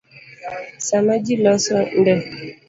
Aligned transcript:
Sama 0.87 1.13
ji 1.23 1.35
loso 1.43 1.75
nde 1.99 2.13